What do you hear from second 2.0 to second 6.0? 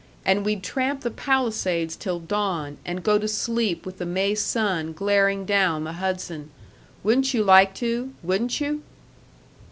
dawn and go to sleep with the May sun glaring down the